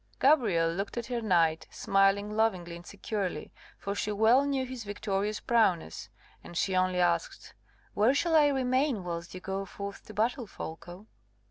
[0.17, 5.39] Gabrielle looked on her knight, smiling lovingly and securely, for she well knew his victorious
[5.39, 6.09] prowess;
[6.43, 7.53] and she only asked,
[7.93, 11.05] "Where shall I remain, whilst you go forth to battle, Folko?"